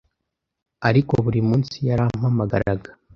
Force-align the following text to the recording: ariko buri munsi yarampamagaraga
ariko 0.87 1.13
buri 1.25 1.39
munsi 1.47 1.75
yarampamagaraga 1.87 2.89